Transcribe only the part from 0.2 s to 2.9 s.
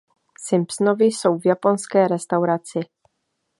Simpsonovi jsou v japonské restauraci.